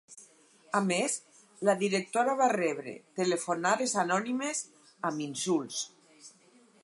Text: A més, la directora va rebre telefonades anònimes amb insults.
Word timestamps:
A 0.77 0.79
més, 0.85 1.17
la 1.69 1.75
directora 1.81 2.35
va 2.39 2.47
rebre 2.55 2.93
telefonades 3.21 3.95
anònimes 4.05 4.63
amb 5.11 5.27
insults. 5.27 5.83